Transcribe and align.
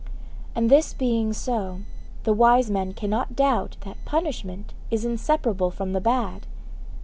And 0.55 0.71
this 0.71 0.95
being 0.95 1.31
so, 1.31 1.81
the 2.23 2.33
wise 2.33 2.71
man 2.71 2.93
cannot 2.95 3.35
doubt 3.35 3.77
that 3.81 4.03
punishment 4.03 4.73
is 4.89 5.05
inseparable 5.05 5.69
from 5.69 5.93
the 5.93 6.01
bad. 6.01 6.47